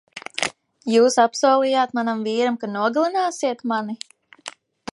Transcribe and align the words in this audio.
Jūs 0.93 1.17
apsolījāt 1.23 1.93
manam 1.99 2.23
vīram, 2.29 2.57
ka 2.63 2.71
nogalināsit 2.77 3.65
mani? 3.73 3.97